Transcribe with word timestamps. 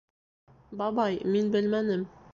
—Бабай, 0.81 1.21
мин 1.37 1.55
белмәнем... 1.57 2.09